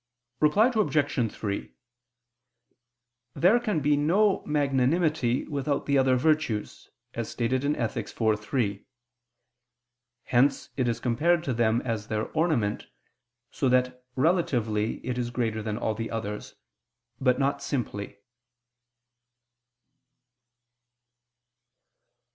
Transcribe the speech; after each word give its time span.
Reply 0.39 0.71
Obj. 0.73 1.31
3: 1.31 1.73
There 3.35 3.59
can 3.59 3.81
be 3.81 3.95
no 3.95 4.43
magnanimity 4.47 5.47
without 5.47 5.85
the 5.85 5.99
other 5.99 6.15
virtues, 6.15 6.89
as 7.13 7.29
stated 7.29 7.63
in 7.63 7.75
Ethic. 7.75 8.09
iv, 8.19 8.39
3. 8.39 8.83
Hence 10.23 10.69
it 10.75 10.87
is 10.87 10.99
compared 10.99 11.43
to 11.43 11.53
them 11.53 11.83
as 11.85 12.07
their 12.07 12.29
ornament, 12.31 12.87
so 13.51 13.69
that 13.69 14.03
relatively 14.15 15.05
it 15.05 15.19
is 15.19 15.29
greater 15.29 15.61
than 15.61 15.77
all 15.77 15.93
the 15.93 16.09
others, 16.09 16.55
but 17.19 17.37
not 17.37 17.61
simply. 17.61 18.17